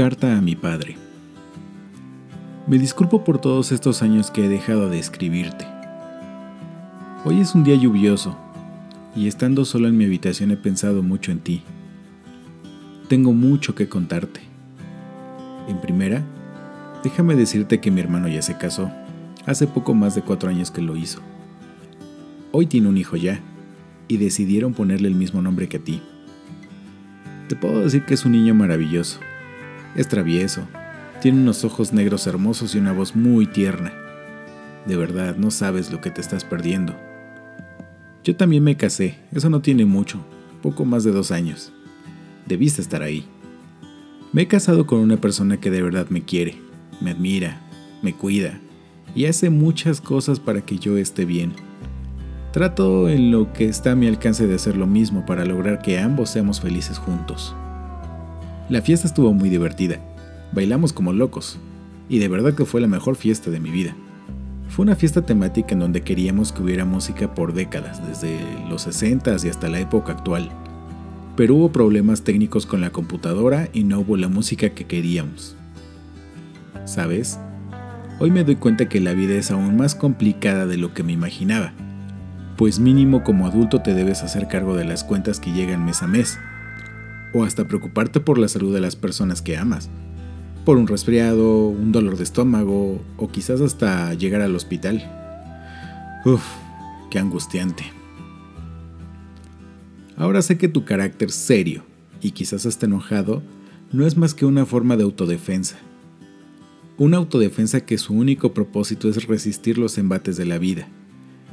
[0.00, 0.96] Carta a mi padre.
[2.66, 5.66] Me disculpo por todos estos años que he dejado de escribirte.
[7.26, 8.34] Hoy es un día lluvioso
[9.14, 11.62] y estando solo en mi habitación he pensado mucho en ti.
[13.10, 14.40] Tengo mucho que contarte.
[15.68, 16.22] En primera,
[17.04, 18.90] déjame decirte que mi hermano ya se casó.
[19.44, 21.20] Hace poco más de cuatro años que lo hizo.
[22.52, 23.38] Hoy tiene un hijo ya
[24.08, 26.00] y decidieron ponerle el mismo nombre que a ti.
[27.50, 29.20] Te puedo decir que es un niño maravilloso
[29.94, 30.66] es travieso,
[31.20, 33.92] tiene unos ojos negros hermosos y una voz muy tierna.
[34.86, 36.96] De verdad, no sabes lo que te estás perdiendo.
[38.24, 40.18] Yo también me casé, eso no tiene mucho,
[40.62, 41.72] poco más de dos años.
[42.46, 43.26] Debiste estar ahí.
[44.32, 46.56] Me he casado con una persona que de verdad me quiere,
[47.00, 47.60] me admira,
[48.02, 48.60] me cuida
[49.14, 51.52] y hace muchas cosas para que yo esté bien.
[52.52, 55.98] Trato en lo que está a mi alcance de hacer lo mismo para lograr que
[55.98, 57.54] ambos seamos felices juntos.
[58.70, 59.98] La fiesta estuvo muy divertida.
[60.52, 61.58] Bailamos como locos.
[62.08, 63.96] Y de verdad que fue la mejor fiesta de mi vida.
[64.68, 69.34] Fue una fiesta temática en donde queríamos que hubiera música por décadas, desde los 60
[69.42, 70.50] y hasta la época actual.
[71.34, 75.56] Pero hubo problemas técnicos con la computadora y no hubo la música que queríamos.
[76.84, 77.40] ¿Sabes?
[78.20, 81.12] Hoy me doy cuenta que la vida es aún más complicada de lo que me
[81.12, 81.72] imaginaba.
[82.56, 86.06] Pues mínimo como adulto te debes hacer cargo de las cuentas que llegan mes a
[86.06, 86.38] mes
[87.32, 89.88] o hasta preocuparte por la salud de las personas que amas,
[90.64, 95.02] por un resfriado, un dolor de estómago o quizás hasta llegar al hospital.
[96.24, 96.42] Uf,
[97.10, 97.84] qué angustiante.
[100.16, 101.82] Ahora sé que tu carácter serio
[102.20, 103.42] y quizás hasta enojado
[103.92, 105.78] no es más que una forma de autodefensa.
[106.98, 110.88] Una autodefensa que su único propósito es resistir los embates de la vida,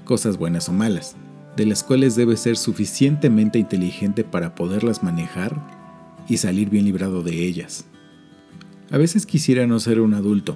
[0.04, 1.16] cosas buenas o malas,
[1.58, 5.60] de las cuales debes ser suficientemente inteligente para poderlas manejar
[6.30, 7.86] y salir bien librado de ellas.
[8.92, 10.56] A veces quisiera no ser un adulto.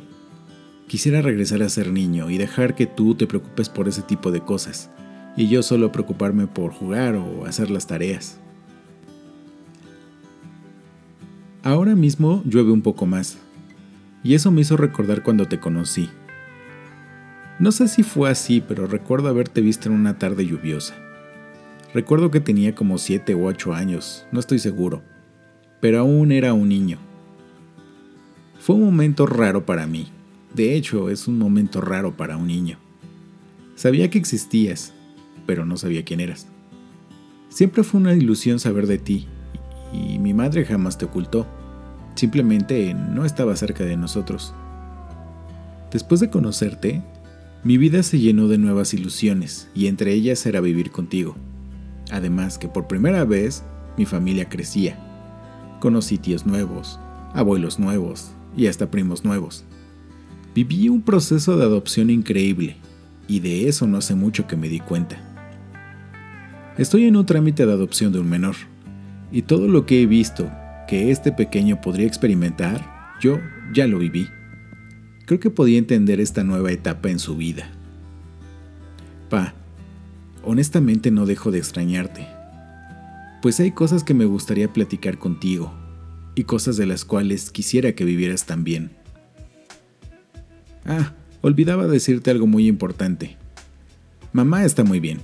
[0.87, 4.41] Quisiera regresar a ser niño y dejar que tú te preocupes por ese tipo de
[4.41, 4.91] cosas,
[5.35, 8.37] y yo solo preocuparme por jugar o hacer las tareas.
[11.63, 13.37] Ahora mismo llueve un poco más,
[14.23, 16.09] y eso me hizo recordar cuando te conocí.
[17.61, 20.95] No sé si fue así, pero recuerdo haberte visto en una tarde lluviosa.
[21.93, 25.03] Recuerdo que tenía como 7 u 8 años, no estoy seguro,
[25.79, 26.97] pero aún era un niño.
[28.59, 30.07] Fue un momento raro para mí,
[30.55, 32.79] de hecho es un momento raro para un niño.
[33.75, 34.91] Sabía que existías,
[35.45, 36.47] pero no sabía quién eras.
[37.49, 39.27] Siempre fue una ilusión saber de ti,
[39.93, 41.45] y mi madre jamás te ocultó,
[42.15, 44.55] simplemente no estaba cerca de nosotros.
[45.91, 47.03] Después de conocerte,
[47.63, 51.35] mi vida se llenó de nuevas ilusiones y entre ellas era vivir contigo.
[52.11, 53.63] Además que por primera vez
[53.97, 54.97] mi familia crecía.
[55.79, 56.99] Conocí tíos nuevos,
[57.33, 59.63] abuelos nuevos y hasta primos nuevos.
[60.55, 62.77] Viví un proceso de adopción increíble
[63.27, 65.17] y de eso no hace mucho que me di cuenta.
[66.79, 68.55] Estoy en un trámite de adopción de un menor
[69.31, 70.51] y todo lo que he visto
[70.87, 72.83] que este pequeño podría experimentar,
[73.21, 73.37] yo
[73.71, 74.27] ya lo viví
[75.31, 77.71] creo que podía entender esta nueva etapa en su vida.
[79.29, 79.53] Pa,
[80.43, 82.27] honestamente no dejo de extrañarte,
[83.41, 85.71] pues hay cosas que me gustaría platicar contigo
[86.35, 88.91] y cosas de las cuales quisiera que vivieras también.
[90.85, 93.37] Ah, olvidaba decirte algo muy importante.
[94.33, 95.21] Mamá está muy bien.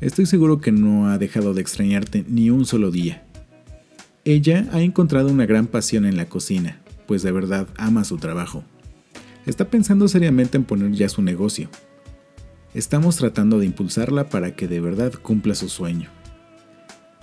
[0.00, 3.24] Estoy seguro que no ha dejado de extrañarte ni un solo día.
[4.24, 8.64] Ella ha encontrado una gran pasión en la cocina, pues de verdad ama su trabajo
[9.48, 11.70] está pensando seriamente en poner ya su negocio.
[12.74, 16.10] Estamos tratando de impulsarla para que de verdad cumpla su sueño.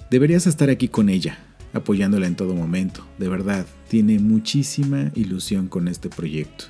[0.10, 1.38] Deberías estar aquí con ella,
[1.74, 3.06] apoyándola en todo momento.
[3.20, 6.66] De verdad, tiene muchísima ilusión con este proyecto.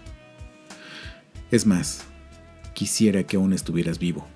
[1.51, 2.03] Es más,
[2.73, 4.27] quisiera que aún estuvieras vivo.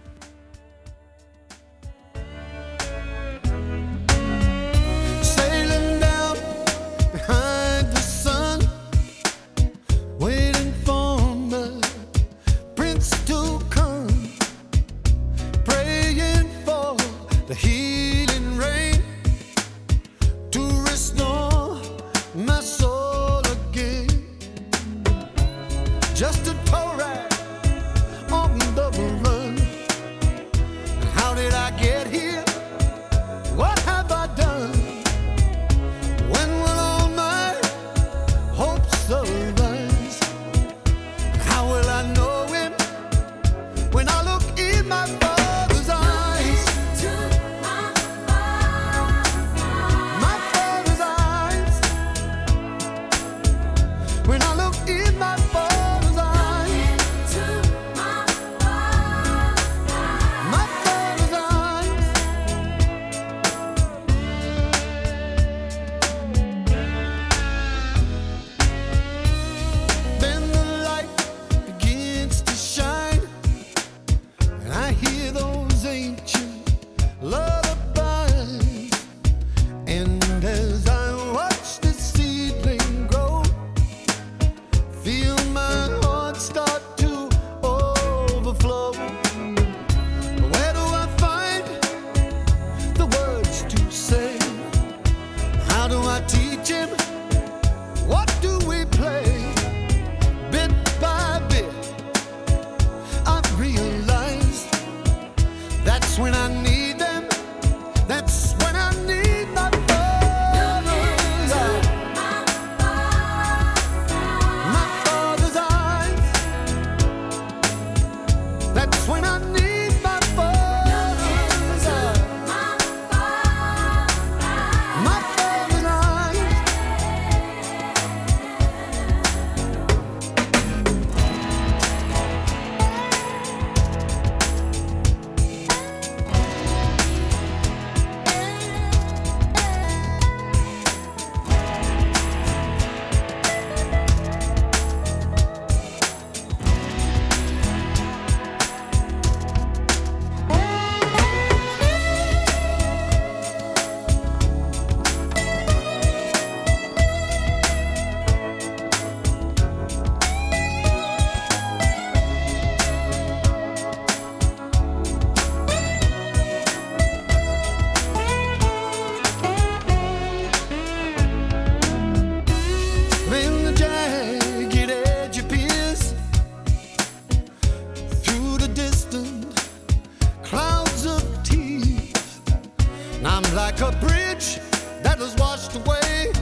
[183.42, 184.60] I'm like a bridge
[185.02, 186.34] that was washed away.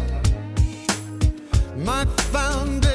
[1.75, 2.86] My foundation.